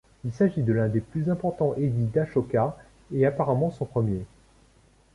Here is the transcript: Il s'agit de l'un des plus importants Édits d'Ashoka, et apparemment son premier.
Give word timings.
Il 0.25 0.33
s'agit 0.33 0.63
de 0.63 0.73
l'un 0.73 0.87
des 0.89 0.99
plus 0.99 1.29
importants 1.29 1.75
Édits 1.75 2.07
d'Ashoka, 2.07 2.75
et 3.13 3.23
apparemment 3.27 3.69
son 3.69 3.85
premier. 3.85 4.25